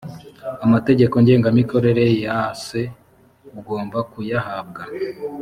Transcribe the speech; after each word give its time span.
amategeko 0.65 1.15
ngengamikorere 1.23 2.05
yase 2.25 2.81
ugomba 3.59 3.97
kuyahabwa 4.11 4.81